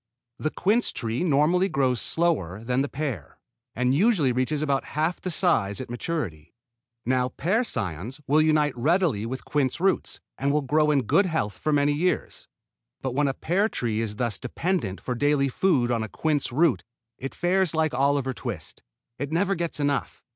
[0.39, 3.37] The quince tree normally grows slower than the pear,
[3.75, 6.55] and usually reaches about half the size at maturity.
[7.05, 11.55] Now pear cions will unite readily with quince roots and will grow in good health
[11.59, 12.47] for many years.
[13.03, 16.83] But when a pear tree is thus dependent for daily food on a quince root
[17.19, 18.81] it fares like Oliver Twist.
[19.19, 20.23] It never gets enough.